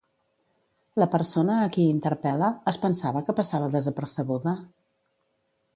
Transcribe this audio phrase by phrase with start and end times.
[1.03, 4.57] La persona a qui interpel·la, es pensava que passava desapercebuda?